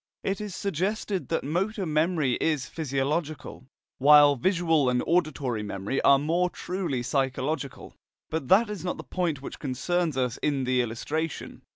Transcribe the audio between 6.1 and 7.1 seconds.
more truly